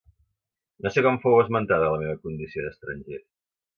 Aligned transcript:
No 0.85 0.91
sé 0.95 1.03
com 1.07 1.21
fou 1.25 1.37
esmentada 1.41 1.91
la 1.97 2.01
meva 2.05 2.17
condició 2.25 2.65
d'estranger. 2.65 3.21